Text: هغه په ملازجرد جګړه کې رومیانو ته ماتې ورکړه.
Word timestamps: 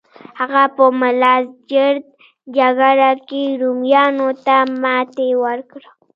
هغه 0.39 0.63
په 0.75 0.85
ملازجرد 1.01 2.05
جګړه 2.57 3.11
کې 3.27 3.41
رومیانو 3.61 4.29
ته 4.45 4.55
ماتې 4.81 5.29
ورکړه. 5.43 5.89